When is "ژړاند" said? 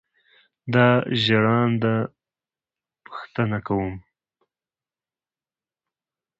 1.23-1.81